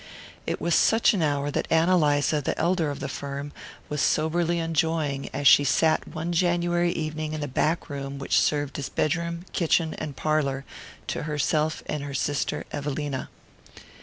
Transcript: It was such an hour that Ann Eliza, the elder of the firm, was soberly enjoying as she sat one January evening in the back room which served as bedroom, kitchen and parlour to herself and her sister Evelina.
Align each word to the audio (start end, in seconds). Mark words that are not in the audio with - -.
It 0.47 0.59
was 0.59 0.73
such 0.73 1.13
an 1.13 1.21
hour 1.21 1.51
that 1.51 1.67
Ann 1.71 1.87
Eliza, 1.87 2.41
the 2.41 2.57
elder 2.57 2.89
of 2.89 3.01
the 3.01 3.07
firm, 3.07 3.51
was 3.87 4.01
soberly 4.01 4.57
enjoying 4.57 5.29
as 5.31 5.47
she 5.47 5.63
sat 5.63 6.07
one 6.07 6.31
January 6.33 6.91
evening 6.91 7.33
in 7.33 7.41
the 7.41 7.47
back 7.47 7.87
room 7.87 8.17
which 8.17 8.39
served 8.41 8.79
as 8.79 8.89
bedroom, 8.89 9.45
kitchen 9.53 9.93
and 9.93 10.15
parlour 10.15 10.65
to 11.05 11.21
herself 11.21 11.83
and 11.85 12.01
her 12.01 12.15
sister 12.15 12.65
Evelina. 12.73 13.29